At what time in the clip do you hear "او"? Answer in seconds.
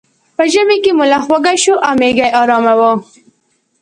1.87-1.93